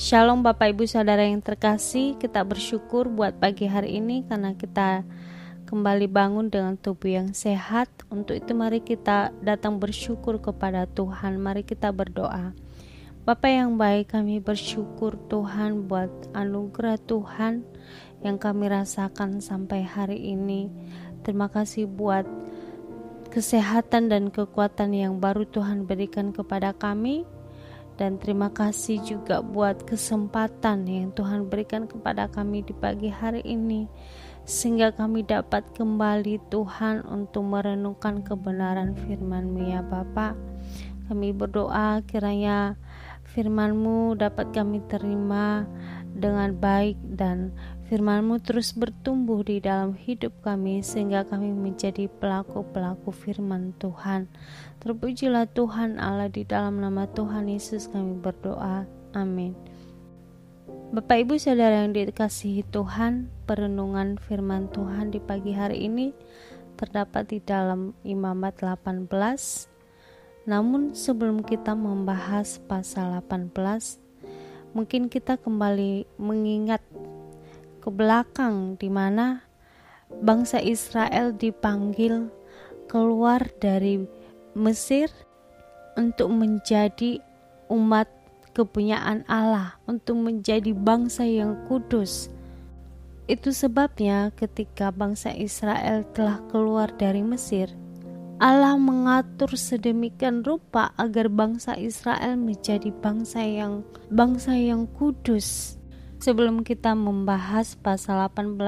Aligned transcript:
Shalom 0.00 0.40
Bapak 0.40 0.72
Ibu 0.72 0.88
Saudara 0.88 1.28
yang 1.28 1.44
terkasih, 1.44 2.16
kita 2.16 2.40
bersyukur 2.40 3.12
buat 3.12 3.36
pagi 3.36 3.68
hari 3.68 4.00
ini 4.00 4.24
karena 4.24 4.56
kita 4.56 5.04
kembali 5.68 6.08
bangun 6.08 6.48
dengan 6.48 6.80
tubuh 6.80 7.20
yang 7.20 7.36
sehat. 7.36 7.92
Untuk 8.08 8.40
itu 8.40 8.56
mari 8.56 8.80
kita 8.80 9.28
datang 9.44 9.76
bersyukur 9.76 10.40
kepada 10.40 10.88
Tuhan. 10.88 11.36
Mari 11.36 11.68
kita 11.68 11.92
berdoa. 11.92 12.56
Bapak 13.28 13.52
yang 13.52 13.76
baik, 13.76 14.16
kami 14.16 14.40
bersyukur 14.40 15.20
Tuhan 15.28 15.84
buat 15.84 16.08
anugerah 16.32 16.96
Tuhan 17.04 17.60
yang 18.24 18.40
kami 18.40 18.72
rasakan 18.72 19.44
sampai 19.44 19.84
hari 19.84 20.32
ini. 20.32 20.72
Terima 21.28 21.52
kasih 21.52 21.84
buat 21.84 22.24
kesehatan 23.28 24.08
dan 24.08 24.32
kekuatan 24.32 24.96
yang 24.96 25.20
baru 25.20 25.44
Tuhan 25.44 25.84
berikan 25.84 26.32
kepada 26.32 26.72
kami 26.72 27.28
dan 28.00 28.16
terima 28.16 28.48
kasih 28.48 28.96
juga 29.04 29.44
buat 29.44 29.84
kesempatan 29.84 30.88
yang 30.88 31.12
Tuhan 31.12 31.52
berikan 31.52 31.84
kepada 31.84 32.32
kami 32.32 32.64
di 32.64 32.72
pagi 32.72 33.12
hari 33.12 33.44
ini 33.44 33.84
sehingga 34.48 34.88
kami 34.96 35.20
dapat 35.20 35.68
kembali 35.76 36.40
Tuhan 36.48 37.04
untuk 37.04 37.44
merenungkan 37.44 38.24
kebenaran 38.24 38.96
firman-Mu 39.04 39.60
ya 39.68 39.84
Bapak. 39.84 40.32
Kami 41.12 41.36
berdoa 41.36 42.00
kiranya 42.08 42.80
firman-Mu 43.36 44.16
dapat 44.16 44.48
kami 44.48 44.80
terima 44.88 45.68
dengan 46.16 46.56
baik 46.56 46.96
dan 47.20 47.52
firman-Mu 47.90 48.38
terus 48.38 48.70
bertumbuh 48.70 49.42
di 49.42 49.58
dalam 49.58 49.98
hidup 49.98 50.30
kami 50.46 50.78
sehingga 50.78 51.26
kami 51.26 51.50
menjadi 51.50 52.06
pelaku-pelaku 52.06 53.10
firman 53.10 53.74
Tuhan. 53.82 54.30
Terpujilah 54.78 55.50
Tuhan 55.50 55.98
Allah 55.98 56.30
di 56.30 56.46
dalam 56.46 56.78
nama 56.78 57.10
Tuhan 57.10 57.50
Yesus 57.50 57.90
kami 57.90 58.22
berdoa. 58.22 58.86
Amin. 59.10 59.58
Bapak 60.94 61.26
Ibu 61.26 61.34
Saudara 61.42 61.82
yang 61.82 61.90
dikasihi 61.90 62.62
Tuhan, 62.70 63.26
perenungan 63.50 64.22
firman 64.22 64.70
Tuhan 64.70 65.10
di 65.10 65.18
pagi 65.18 65.50
hari 65.50 65.90
ini 65.90 66.14
terdapat 66.78 67.26
di 67.26 67.42
dalam 67.42 67.98
Imamat 68.06 68.62
18. 68.62 69.10
Namun 70.46 70.94
sebelum 70.94 71.42
kita 71.42 71.74
membahas 71.74 72.62
pasal 72.70 73.18
18, 73.18 73.98
mungkin 74.78 75.10
kita 75.10 75.38
kembali 75.42 76.06
mengingat 76.18 76.82
ke 77.80 77.88
belakang 77.88 78.76
di 78.76 78.92
mana 78.92 79.40
bangsa 80.20 80.60
Israel 80.60 81.32
dipanggil 81.32 82.28
keluar 82.90 83.48
dari 83.58 84.04
Mesir 84.52 85.08
untuk 85.96 86.28
menjadi 86.34 87.22
umat 87.70 88.10
kepunyaan 88.50 89.22
Allah, 89.30 89.78
untuk 89.86 90.18
menjadi 90.18 90.74
bangsa 90.74 91.22
yang 91.22 91.54
kudus. 91.70 92.28
Itu 93.30 93.54
sebabnya 93.54 94.34
ketika 94.34 94.90
bangsa 94.90 95.30
Israel 95.30 96.02
telah 96.12 96.42
keluar 96.50 96.90
dari 96.98 97.22
Mesir, 97.22 97.70
Allah 98.42 98.74
mengatur 98.74 99.54
sedemikian 99.54 100.42
rupa 100.42 100.90
agar 100.98 101.30
bangsa 101.30 101.78
Israel 101.78 102.34
menjadi 102.34 102.90
bangsa 102.90 103.44
yang 103.46 103.86
bangsa 104.10 104.58
yang 104.58 104.90
kudus 104.98 105.79
Sebelum 106.20 106.68
kita 106.68 106.92
membahas 106.92 107.80
pasal 107.80 108.20
18, 108.28 108.60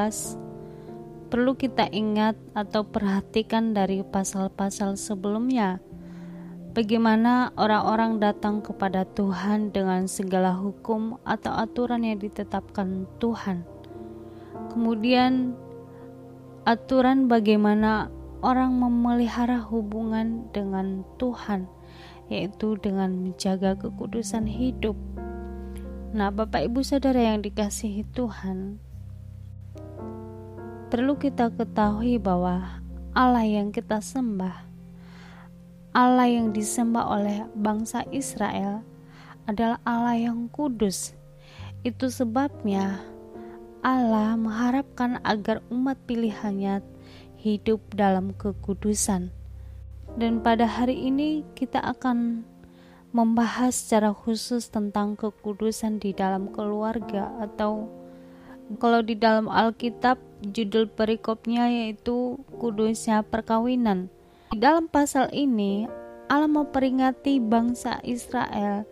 perlu 1.29 1.53
kita 1.53 1.85
ingat 1.93 2.33
atau 2.57 2.81
perhatikan 2.81 3.77
dari 3.77 4.01
pasal-pasal 4.01 4.97
sebelumnya. 4.97 5.77
Bagaimana 6.73 7.53
orang-orang 7.61 8.25
datang 8.25 8.65
kepada 8.65 9.05
Tuhan 9.05 9.69
dengan 9.69 10.09
segala 10.09 10.57
hukum 10.57 11.21
atau 11.29 11.53
aturan 11.53 12.09
yang 12.09 12.25
ditetapkan 12.25 13.05
Tuhan. 13.21 13.69
Kemudian 14.73 15.53
aturan 16.65 17.29
bagaimana 17.29 18.09
orang 18.41 18.81
memelihara 18.81 19.61
hubungan 19.61 20.49
dengan 20.57 21.05
Tuhan, 21.21 21.69
yaitu 22.33 22.81
dengan 22.81 23.13
menjaga 23.13 23.77
kekudusan 23.77 24.49
hidup 24.49 24.97
Nah, 26.13 26.29
Bapak 26.29 26.69
Ibu 26.69 26.85
Saudara 26.85 27.25
yang 27.25 27.41
dikasihi 27.41 28.05
Tuhan, 28.13 28.77
perlu 30.93 31.17
kita 31.17 31.49
ketahui 31.57 32.21
bahwa 32.21 32.85
Allah 33.17 33.49
yang 33.49 33.73
kita 33.73 34.05
sembah, 34.05 34.69
Allah 35.97 36.29
yang 36.29 36.53
disembah 36.53 37.09
oleh 37.09 37.49
bangsa 37.57 38.05
Israel 38.13 38.85
adalah 39.49 39.81
Allah 39.89 40.21
yang 40.21 40.53
kudus. 40.53 41.17
Itu 41.81 42.13
sebabnya 42.13 43.01
Allah 43.81 44.37
mengharapkan 44.37 45.17
agar 45.25 45.65
umat 45.73 45.97
pilihannya 46.05 46.85
hidup 47.41 47.81
dalam 47.97 48.37
kekudusan. 48.37 49.33
Dan 50.21 50.45
pada 50.45 50.69
hari 50.69 51.09
ini 51.09 51.41
kita 51.57 51.81
akan 51.81 52.45
membahas 53.13 53.77
secara 53.77 54.17
khusus 54.17 54.73
tentang 54.73 55.21
kekudusan 55.21 56.01
di 56.01 56.17
dalam 56.17 56.49
keluarga 56.49 57.29
atau 57.45 57.93
kalau 58.81 59.05
di 59.05 59.13
dalam 59.13 59.53
Alkitab 59.53 60.17
judul 60.41 60.89
perikopnya 60.89 61.69
yaitu 61.69 62.41
kudusnya 62.57 63.21
perkawinan. 63.21 64.09
Di 64.49 64.59
dalam 64.61 64.89
pasal 64.89 65.29
ini 65.37 65.85
Allah 66.33 66.49
memperingati 66.49 67.37
bangsa 67.37 68.01
Israel 68.01 68.89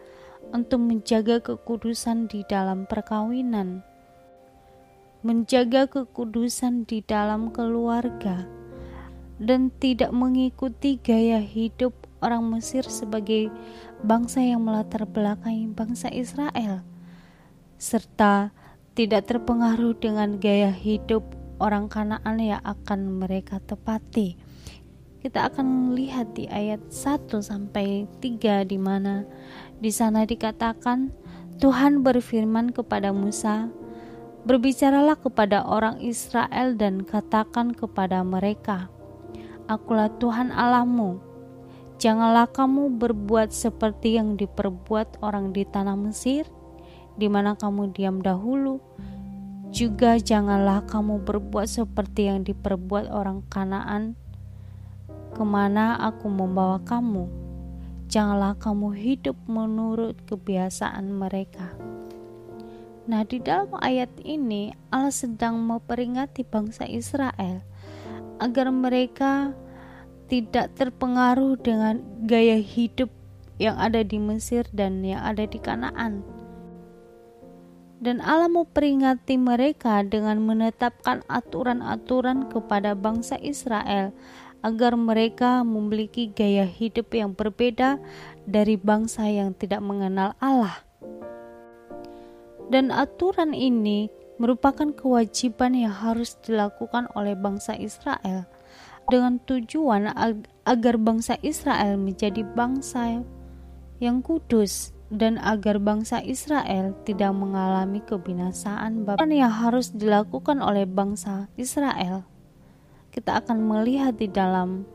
untuk 0.52 0.84
menjaga 0.84 1.40
kekudusan 1.40 2.28
di 2.28 2.44
dalam 2.44 2.84
perkawinan. 2.84 3.80
Menjaga 5.24 5.88
kekudusan 5.88 6.84
di 6.84 7.00
dalam 7.04 7.52
keluarga 7.52 8.44
dan 9.40 9.72
tidak 9.80 10.12
mengikuti 10.12 11.00
gaya 11.00 11.40
hidup 11.40 11.99
orang 12.20 12.44
Mesir 12.48 12.84
sebagai 12.86 13.52
bangsa 14.04 14.40
yang 14.40 14.64
melatar 14.64 15.04
belakangi 15.04 15.68
bangsa 15.72 16.08
Israel, 16.12 16.84
serta 17.80 18.52
tidak 18.96 19.28
terpengaruh 19.28 19.96
dengan 19.96 20.36
gaya 20.36 20.68
hidup 20.68 21.24
orang 21.60 21.88
Kanaan 21.92 22.40
yang 22.40 22.60
akan 22.64 23.20
mereka 23.20 23.60
tepati. 23.64 24.36
Kita 25.20 25.52
akan 25.52 25.92
melihat 25.92 26.32
di 26.32 26.48
ayat 26.48 26.80
1 26.88 27.44
sampai 27.44 28.08
3 28.24 28.64
di 28.64 28.80
mana 28.80 29.28
di 29.76 29.92
sana 29.92 30.24
dikatakan 30.24 31.12
Tuhan 31.60 32.00
berfirman 32.00 32.72
kepada 32.72 33.12
Musa, 33.12 33.68
"Berbicaralah 34.48 35.20
kepada 35.20 35.60
orang 35.68 36.00
Israel 36.00 36.72
dan 36.80 37.04
katakan 37.04 37.76
kepada 37.76 38.24
mereka, 38.24 38.88
Akulah 39.68 40.08
Tuhan 40.16 40.50
Allahmu, 40.50 41.29
Janganlah 42.00 42.48
kamu 42.48 42.96
berbuat 42.96 43.52
seperti 43.52 44.16
yang 44.16 44.40
diperbuat 44.40 45.20
orang 45.20 45.52
di 45.52 45.68
tanah 45.68 46.00
Mesir, 46.00 46.48
di 47.20 47.28
mana 47.28 47.60
kamu 47.60 47.92
diam 47.92 48.24
dahulu. 48.24 48.80
Juga 49.68 50.16
janganlah 50.16 50.88
kamu 50.88 51.20
berbuat 51.28 51.68
seperti 51.68 52.32
yang 52.32 52.40
diperbuat 52.40 53.12
orang 53.12 53.44
Kanaan, 53.52 54.16
ke 55.36 55.44
mana 55.44 56.00
aku 56.00 56.32
membawa 56.32 56.80
kamu. 56.88 57.28
Janganlah 58.08 58.56
kamu 58.56 58.96
hidup 58.96 59.36
menurut 59.44 60.16
kebiasaan 60.24 61.04
mereka. 61.04 61.68
Nah, 63.12 63.28
di 63.28 63.44
dalam 63.44 63.76
ayat 63.76 64.08
ini 64.24 64.72
Allah 64.88 65.12
sedang 65.12 65.60
memperingati 65.68 66.48
bangsa 66.48 66.88
Israel 66.88 67.60
agar 68.40 68.72
mereka 68.72 69.52
tidak 70.30 70.70
terpengaruh 70.78 71.58
dengan 71.58 71.98
gaya 72.22 72.62
hidup 72.62 73.10
yang 73.58 73.74
ada 73.76 74.06
di 74.06 74.16
Mesir 74.16 74.64
dan 74.70 75.02
yang 75.02 75.20
ada 75.20 75.42
di 75.44 75.58
Kanaan. 75.58 76.22
Dan 78.00 78.24
Allah 78.24 78.48
mau 78.48 78.64
peringati 78.64 79.36
mereka 79.36 80.00
dengan 80.00 80.40
menetapkan 80.40 81.20
aturan-aturan 81.28 82.48
kepada 82.48 82.96
bangsa 82.96 83.36
Israel 83.42 84.16
agar 84.64 84.96
mereka 84.96 85.60
memiliki 85.66 86.32
gaya 86.32 86.64
hidup 86.64 87.12
yang 87.12 87.36
berbeda 87.36 88.00
dari 88.48 88.80
bangsa 88.80 89.28
yang 89.28 89.52
tidak 89.52 89.84
mengenal 89.84 90.32
Allah. 90.40 90.80
Dan 92.72 92.88
aturan 92.88 93.52
ini 93.52 94.08
merupakan 94.40 94.88
kewajiban 94.96 95.76
yang 95.76 95.92
harus 95.92 96.40
dilakukan 96.40 97.12
oleh 97.12 97.36
bangsa 97.36 97.76
Israel 97.76 98.48
dengan 99.08 99.40
tujuan 99.42 100.10
agar 100.66 100.94
bangsa 101.00 101.40
Israel 101.40 101.96
menjadi 101.96 102.44
bangsa 102.44 103.24
yang 104.02 104.20
kudus 104.20 104.92
dan 105.10 105.40
agar 105.42 105.82
bangsa 105.82 106.22
Israel 106.22 106.94
tidak 107.02 107.34
mengalami 107.34 107.98
kebinasaan 108.04 109.02
bahkan 109.02 109.32
yang 109.34 109.50
harus 109.50 109.90
dilakukan 109.90 110.62
oleh 110.62 110.86
bangsa 110.86 111.50
Israel. 111.58 112.28
Kita 113.10 113.42
akan 113.42 113.58
melihat 113.66 114.14
di 114.20 114.30
dalam 114.30 114.86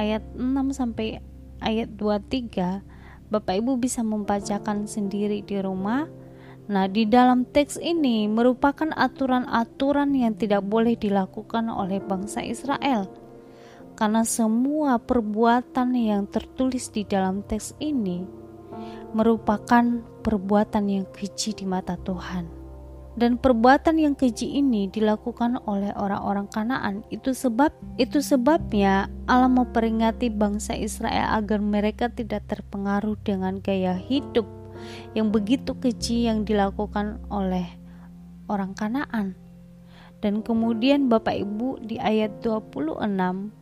ayat 0.00 0.24
6 0.32 0.72
sampai 0.72 1.20
ayat 1.60 1.92
23 2.00 3.28
Bapak 3.28 3.60
Ibu 3.60 3.76
bisa 3.76 4.00
membacakan 4.00 4.88
sendiri 4.88 5.44
di 5.44 5.60
rumah 5.60 6.08
Nah, 6.68 6.84
di 6.84 7.08
dalam 7.08 7.48
teks 7.48 7.80
ini 7.80 8.28
merupakan 8.28 8.92
aturan-aturan 8.92 10.12
yang 10.12 10.36
tidak 10.36 10.60
boleh 10.68 11.00
dilakukan 11.00 11.72
oleh 11.72 11.96
bangsa 11.96 12.44
Israel. 12.44 13.08
Karena 13.98 14.22
semua 14.22 15.02
perbuatan 15.02 15.90
yang 15.98 16.30
tertulis 16.30 16.94
di 16.94 17.02
dalam 17.02 17.42
teks 17.42 17.74
ini 17.82 18.22
merupakan 19.10 19.82
perbuatan 20.22 20.86
yang 20.86 21.06
keji 21.10 21.58
di 21.58 21.66
mata 21.66 21.98
Tuhan. 21.98 22.46
Dan 23.18 23.34
perbuatan 23.34 23.98
yang 23.98 24.14
keji 24.14 24.62
ini 24.62 24.86
dilakukan 24.86 25.58
oleh 25.66 25.90
orang-orang 25.98 26.46
Kanaan. 26.46 27.02
Itu 27.10 27.34
sebab 27.34 27.74
itu 27.98 28.22
sebabnya 28.22 29.10
Allah 29.26 29.50
memperingati 29.50 30.30
bangsa 30.30 30.78
Israel 30.78 31.34
agar 31.34 31.58
mereka 31.58 32.06
tidak 32.06 32.46
terpengaruh 32.46 33.18
dengan 33.26 33.58
gaya 33.58 33.98
hidup 33.98 34.46
yang 35.18 35.34
begitu 35.34 35.74
keji 35.74 36.30
yang 36.30 36.46
dilakukan 36.46 37.18
oleh 37.34 37.66
orang 38.46 38.78
Kanaan. 38.78 39.34
Dan 40.22 40.46
kemudian 40.46 41.10
Bapak 41.10 41.34
Ibu 41.34 41.82
di 41.82 41.98
ayat 41.98 42.38
26 42.46 43.57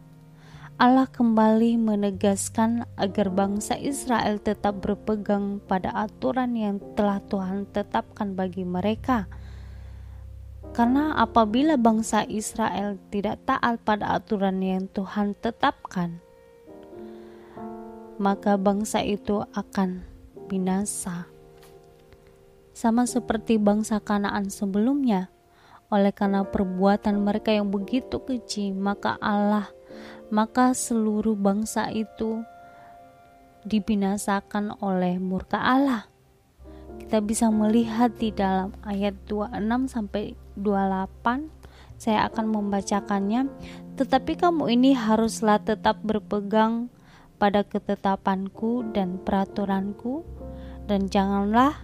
Allah 0.77 1.09
kembali 1.09 1.81
menegaskan 1.81 2.85
agar 3.01 3.33
bangsa 3.33 3.81
Israel 3.81 4.37
tetap 4.37 4.85
berpegang 4.85 5.57
pada 5.65 5.89
aturan 5.89 6.53
yang 6.53 6.77
telah 6.93 7.17
Tuhan 7.33 7.65
tetapkan 7.73 8.37
bagi 8.37 8.61
mereka. 8.69 9.25
Karena 10.77 11.17
apabila 11.17 11.81
bangsa 11.81 12.29
Israel 12.29 13.01
tidak 13.09 13.41
taat 13.49 13.81
pada 13.89 14.21
aturan 14.21 14.61
yang 14.61 14.85
Tuhan 14.93 15.33
tetapkan, 15.41 16.21
maka 18.21 18.61
bangsa 18.61 19.01
itu 19.01 19.49
akan 19.57 20.05
binasa. 20.45 21.25
Sama 22.77 23.09
seperti 23.09 23.57
bangsa 23.57 23.97
Kanaan 23.97 24.53
sebelumnya, 24.53 25.33
oleh 25.89 26.13
karena 26.13 26.45
perbuatan 26.45 27.17
mereka 27.17 27.49
yang 27.49 27.73
begitu 27.73 28.21
keji, 28.21 28.77
maka 28.77 29.17
Allah 29.25 29.73
maka 30.33 30.75
seluruh 30.75 31.39
bangsa 31.39 31.91
itu 31.91 32.43
dibinasakan 33.67 34.79
oleh 34.79 35.19
murka 35.19 35.59
Allah. 35.59 36.07
Kita 36.97 37.21
bisa 37.21 37.53
melihat 37.53 38.15
di 38.17 38.33
dalam 38.33 38.73
ayat 38.83 39.15
26 39.29 39.93
sampai 39.93 40.35
28 40.59 42.01
saya 42.01 42.29
akan 42.29 42.47
membacakannya. 42.51 43.49
Tetapi 43.97 44.33
kamu 44.37 44.73
ini 44.73 44.93
haruslah 44.97 45.61
tetap 45.61 46.01
berpegang 46.05 46.89
pada 47.37 47.65
ketetapanku 47.65 48.87
dan 48.97 49.21
peraturanku. 49.21 50.25
Dan 50.87 51.11
janganlah 51.11 51.75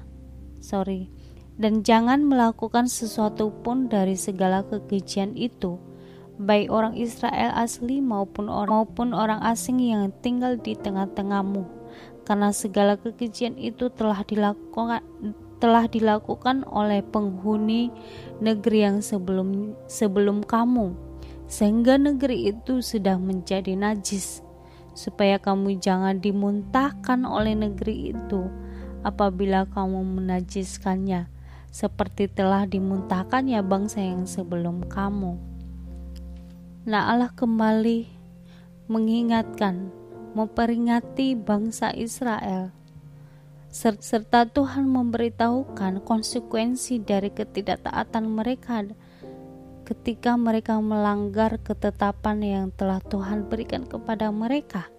sorry 0.63 1.11
dan 1.59 1.85
jangan 1.85 2.25
melakukan 2.25 2.89
sesuatu 2.89 3.53
pun 3.63 3.91
dari 3.91 4.17
segala 4.17 4.65
kekejian 4.65 5.37
itu 5.37 5.77
baik 6.43 6.69
orang 6.69 6.99
Israel 6.99 7.55
asli 7.55 8.03
maupun 8.03 8.51
orang 8.51 8.83
maupun 8.83 9.15
orang 9.15 9.39
asing 9.47 9.79
yang 9.79 10.11
tinggal 10.21 10.59
di 10.59 10.75
tengah-tengahmu 10.75 11.63
karena 12.27 12.51
segala 12.51 12.99
kekejian 12.99 13.55
itu 13.59 13.91
telah 13.95 14.27
dilakukan 14.27 15.03
telah 15.63 15.87
dilakukan 15.87 16.67
oleh 16.67 17.07
penghuni 17.07 17.95
negeri 18.43 18.83
yang 18.83 18.99
sebelum 18.99 19.79
sebelum 19.87 20.43
kamu 20.43 20.91
sehingga 21.47 21.95
negeri 21.95 22.51
itu 22.51 22.83
sudah 22.83 23.15
menjadi 23.15 23.79
najis 23.79 24.43
supaya 24.99 25.39
kamu 25.39 25.79
jangan 25.79 26.19
dimuntahkan 26.19 27.23
oleh 27.23 27.55
negeri 27.55 28.11
itu 28.11 28.51
apabila 29.07 29.65
kamu 29.71 30.03
menajiskannya 30.03 31.31
seperti 31.73 32.29
telah 32.29 32.69
dimuntahkannya 32.69 33.65
bangsa 33.65 34.05
yang 34.05 34.29
sebelum 34.29 34.85
kamu. 34.93 35.52
Nah 36.83 37.15
Allah 37.15 37.31
kembali 37.31 38.11
mengingatkan, 38.91 39.95
memperingati 40.35 41.39
bangsa 41.39 41.95
Israel 41.95 42.75
serta 43.73 44.51
Tuhan 44.51 44.91
memberitahukan 44.91 46.05
konsekuensi 46.05 47.01
dari 47.01 47.33
ketidaktaatan 47.33 48.29
mereka 48.29 48.85
ketika 49.87 50.35
mereka 50.35 50.77
melanggar 50.83 51.57
ketetapan 51.63 52.43
yang 52.43 52.67
telah 52.75 52.99
Tuhan 52.99 53.47
berikan 53.47 53.87
kepada 53.89 54.29
mereka. 54.35 54.91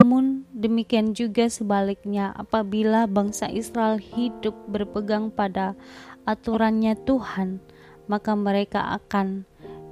Namun 0.00 0.48
demikian 0.50 1.12
juga 1.12 1.46
sebaliknya 1.52 2.32
apabila 2.34 3.04
bangsa 3.04 3.52
Israel 3.52 4.00
hidup 4.00 4.56
berpegang 4.66 5.28
pada 5.28 5.76
aturannya 6.24 6.98
Tuhan, 7.04 7.62
maka 8.10 8.32
mereka 8.34 8.96
akan 8.98 9.46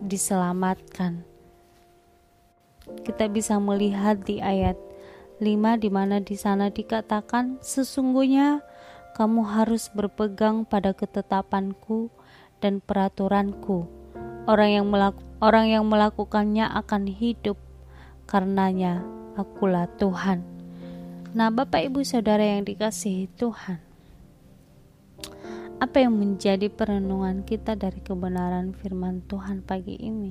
diselamatkan. 0.04 1.24
Kita 2.84 3.32
bisa 3.32 3.56
melihat 3.56 4.20
di 4.28 4.44
ayat 4.44 4.76
5 5.40 5.82
di 5.82 5.88
mana 5.88 6.20
di 6.20 6.36
sana 6.36 6.68
dikatakan 6.68 7.58
sesungguhnya 7.64 8.60
kamu 9.16 9.46
harus 9.46 9.88
berpegang 9.90 10.68
pada 10.68 10.92
ketetapanku 10.92 12.12
dan 12.64 12.80
peraturanku. 12.80 13.88
Orang 14.44 14.70
yang 14.72 14.86
melaku, 14.88 15.20
orang 15.40 15.66
yang 15.72 15.84
melakukannya 15.88 16.68
akan 16.68 17.08
hidup 17.08 17.56
karenanya 18.28 19.04
akulah 19.36 19.88
Tuhan. 20.00 20.44
Nah, 21.34 21.52
Bapak 21.52 21.92
Ibu 21.92 22.06
Saudara 22.06 22.40
yang 22.40 22.64
dikasihi 22.64 23.28
Tuhan, 23.36 23.83
apa 25.82 26.06
yang 26.06 26.14
menjadi 26.14 26.70
perenungan 26.70 27.42
kita 27.42 27.74
dari 27.74 27.98
kebenaran 27.98 28.70
firman 28.78 29.26
Tuhan 29.26 29.66
pagi 29.66 29.98
ini? 29.98 30.30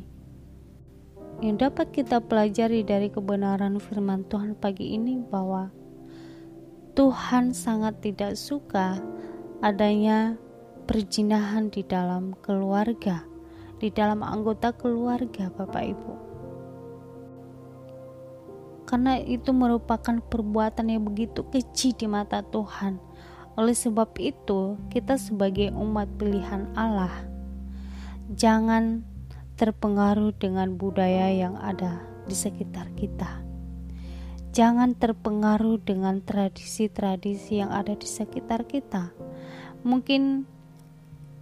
Yang 1.43 1.67
dapat 1.67 1.87
kita 1.91 2.23
pelajari 2.23 2.87
dari 2.87 3.11
kebenaran 3.11 3.75
firman 3.83 4.23
Tuhan 4.31 4.55
pagi 4.55 4.95
ini 4.95 5.19
bahwa 5.19 5.67
Tuhan 6.95 7.51
sangat 7.51 7.99
tidak 7.99 8.39
suka 8.39 9.03
adanya 9.59 10.39
perjinahan 10.87 11.67
di 11.67 11.83
dalam 11.83 12.39
keluarga, 12.39 13.27
di 13.83 13.91
dalam 13.91 14.23
anggota 14.23 14.71
keluarga 14.71 15.51
Bapak 15.51 15.83
Ibu. 15.83 16.13
Karena 18.87 19.19
itu 19.19 19.51
merupakan 19.51 20.23
perbuatan 20.23 20.87
yang 20.87 21.03
begitu 21.03 21.43
kecil 21.51 21.91
di 21.97 22.07
mata 22.07 22.39
Tuhan 22.45 23.11
oleh 23.53 23.77
sebab 23.77 24.17
itu, 24.17 24.77
kita 24.89 25.17
sebagai 25.17 25.69
umat 25.77 26.09
pilihan 26.17 26.69
Allah 26.73 27.33
jangan 28.33 29.03
terpengaruh 29.59 30.33
dengan 30.39 30.79
budaya 30.79 31.29
yang 31.29 31.59
ada 31.59 32.01
di 32.25 32.33
sekitar 32.33 32.89
kita. 32.95 33.43
Jangan 34.53 34.93
terpengaruh 34.93 35.81
dengan 35.81 36.21
tradisi-tradisi 36.21 37.61
yang 37.61 37.73
ada 37.73 37.97
di 37.97 38.05
sekitar 38.05 38.69
kita. 38.69 39.09
Mungkin 39.81 40.45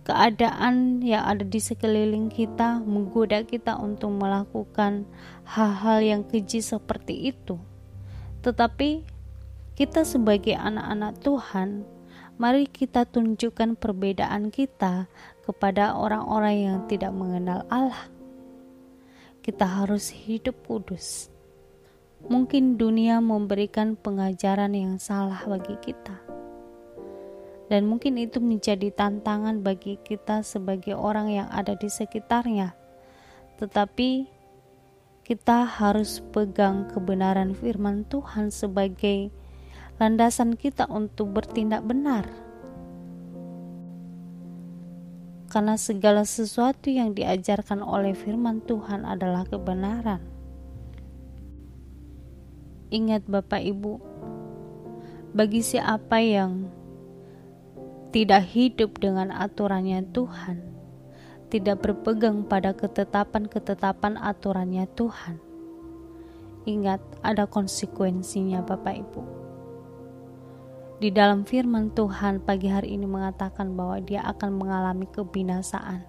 keadaan 0.08 1.04
yang 1.04 1.28
ada 1.28 1.44
di 1.44 1.60
sekeliling 1.60 2.32
kita 2.32 2.80
menggoda 2.82 3.44
kita 3.44 3.76
untuk 3.78 4.16
melakukan 4.16 5.06
hal-hal 5.44 6.00
yang 6.00 6.22
keji 6.24 6.64
seperti 6.64 7.36
itu. 7.36 7.60
Tetapi 8.42 9.04
kita 9.76 10.08
sebagai 10.08 10.56
anak-anak 10.56 11.20
Tuhan 11.22 11.84
mari 12.36 12.70
kita 12.70 13.08
tunjukkan 13.08 13.80
perbedaan 13.80 14.54
kita 14.54 15.10
kepada 15.44 15.98
orang-orang 15.98 16.56
yang 16.62 16.78
tidak 16.86 17.12
mengenal 17.12 17.66
Allah. 17.68 18.08
Kita 19.42 19.66
harus 19.66 20.14
hidup 20.14 20.54
kudus. 20.70 21.34
Mungkin 22.22 22.78
dunia 22.78 23.18
memberikan 23.18 23.98
pengajaran 23.98 24.78
yang 24.78 25.02
salah 25.02 25.42
bagi 25.50 25.74
kita, 25.82 26.22
dan 27.72 27.88
mungkin 27.90 28.20
itu 28.22 28.38
menjadi 28.38 28.92
tantangan 28.94 29.66
bagi 29.66 29.98
kita 30.04 30.46
sebagai 30.46 30.94
orang 30.94 31.34
yang 31.34 31.48
ada 31.50 31.74
di 31.74 31.90
sekitarnya. 31.90 32.78
Tetapi 33.58 34.28
kita 35.26 35.64
harus 35.64 36.20
pegang 36.36 36.92
kebenaran 36.92 37.56
firman 37.56 38.04
Tuhan 38.12 38.52
sebagai 38.52 39.32
landasan 40.02 40.58
kita 40.58 40.90
untuk 40.90 41.30
bertindak 41.30 41.86
benar. 41.86 42.26
Karena 45.46 45.78
segala 45.78 46.26
sesuatu 46.26 46.90
yang 46.90 47.14
diajarkan 47.14 47.86
oleh 47.86 48.18
firman 48.18 48.66
Tuhan 48.66 49.06
adalah 49.06 49.46
kebenaran. 49.46 50.26
Ingat 52.90 53.30
Bapak 53.30 53.62
Ibu, 53.62 54.02
bagi 55.38 55.62
siapa 55.62 56.18
yang 56.18 56.66
tidak 58.10 58.42
hidup 58.58 58.98
dengan 58.98 59.30
aturannya 59.30 60.02
Tuhan, 60.10 60.66
tidak 61.54 61.86
berpegang 61.86 62.42
pada 62.50 62.74
ketetapan-ketetapan 62.74 64.18
aturannya 64.18 64.90
Tuhan. 64.98 65.38
Ingat, 66.66 67.06
ada 67.22 67.46
konsekuensinya, 67.46 68.66
Bapak 68.66 68.98
Ibu 68.98 69.51
di 71.02 71.10
dalam 71.10 71.42
firman 71.42 71.90
Tuhan 71.98 72.46
pagi 72.46 72.70
hari 72.70 72.94
ini 72.94 73.10
mengatakan 73.10 73.74
bahwa 73.74 73.98
dia 74.06 74.22
akan 74.22 74.54
mengalami 74.54 75.10
kebinasaan. 75.10 76.06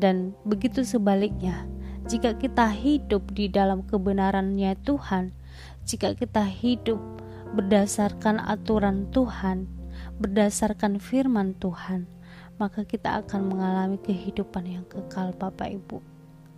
Dan 0.00 0.32
begitu 0.48 0.80
sebaliknya, 0.80 1.68
jika 2.08 2.32
kita 2.32 2.72
hidup 2.72 3.28
di 3.36 3.52
dalam 3.52 3.84
kebenarannya 3.84 4.80
Tuhan, 4.80 5.36
jika 5.84 6.16
kita 6.16 6.40
hidup 6.40 6.96
berdasarkan 7.52 8.40
aturan 8.40 9.12
Tuhan, 9.12 9.68
berdasarkan 10.16 10.96
firman 10.96 11.52
Tuhan, 11.60 12.08
maka 12.56 12.88
kita 12.88 13.20
akan 13.20 13.52
mengalami 13.52 14.00
kehidupan 14.00 14.72
yang 14.72 14.88
kekal 14.88 15.36
Bapak 15.36 15.68
Ibu. 15.68 16.00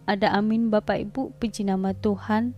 Ada 0.06 0.38
amin 0.38 0.70
Bapak 0.70 1.02
Ibu, 1.10 1.34
puji 1.42 1.66
nama 1.66 1.90
Tuhan. 1.98 2.54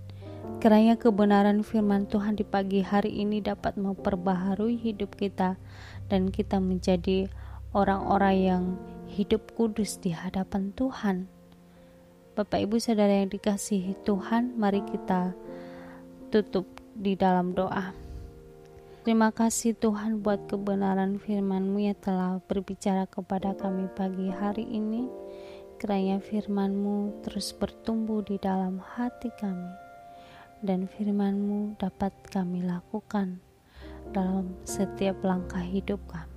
Kiranya 0.56 0.96
kebenaran 0.96 1.60
firman 1.60 2.08
Tuhan 2.08 2.34
di 2.34 2.42
pagi 2.42 2.80
hari 2.80 3.22
ini 3.22 3.44
dapat 3.44 3.78
memperbaharui 3.78 4.80
hidup 4.80 5.14
kita 5.14 5.60
dan 6.08 6.32
kita 6.32 6.58
menjadi 6.58 7.30
orang-orang 7.76 8.36
yang 8.40 8.64
hidup 9.06 9.52
kudus 9.52 10.00
di 10.02 10.10
hadapan 10.16 10.72
Tuhan. 10.72 11.28
Bapak 12.34 12.66
Ibu 12.66 12.82
Saudara 12.82 13.20
yang 13.20 13.30
dikasihi 13.30 14.00
Tuhan, 14.02 14.58
mari 14.58 14.80
kita 14.82 15.38
tutup 16.34 16.66
di 16.98 17.14
dalam 17.14 17.54
doa. 17.54 17.94
Terima 19.06 19.30
kasih 19.30 19.78
Tuhan 19.78 20.18
buat 20.24 20.50
kebenaran 20.50 21.22
firman-Mu 21.22 21.78
yang 21.78 22.00
telah 22.02 22.42
berbicara 22.42 23.06
kepada 23.06 23.54
kami 23.54 23.86
pagi 23.94 24.34
hari 24.34 24.66
ini. 24.66 25.06
Kiranya 25.78 26.18
firman-Mu 26.18 27.22
terus 27.22 27.54
bertumbuh 27.54 28.26
di 28.26 28.40
dalam 28.42 28.82
hati 28.82 29.30
kami 29.38 29.85
dan 30.64 30.88
firman-Mu 30.88 31.76
dapat 31.76 32.12
kami 32.32 32.64
lakukan 32.64 33.40
dalam 34.12 34.54
setiap 34.64 35.20
langkah 35.20 35.62
hidup 35.62 36.00
kami. 36.08 36.32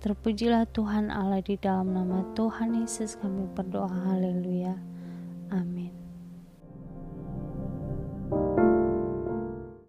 Terpujilah 0.00 0.68
Tuhan 0.70 1.08
Allah 1.10 1.40
di 1.40 1.56
dalam 1.56 1.90
nama 1.96 2.22
Tuhan 2.36 2.78
Yesus 2.78 3.16
kami 3.18 3.48
berdoa 3.56 3.90
haleluya. 3.90 4.76
Amin. 5.50 6.05